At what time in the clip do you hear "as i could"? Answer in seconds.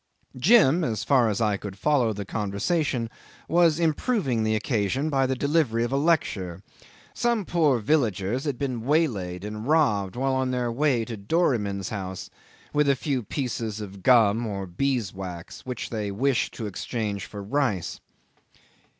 1.29-1.77